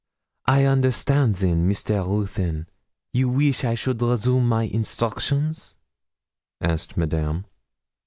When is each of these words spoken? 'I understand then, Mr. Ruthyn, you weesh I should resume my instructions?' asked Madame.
'I 0.47 0.65
understand 0.65 1.35
then, 1.35 1.69
Mr. 1.69 2.03
Ruthyn, 2.03 2.65
you 3.13 3.29
weesh 3.29 3.63
I 3.63 3.75
should 3.75 4.01
resume 4.01 4.47
my 4.49 4.63
instructions?' 4.63 5.77
asked 6.59 6.97
Madame. 6.97 7.45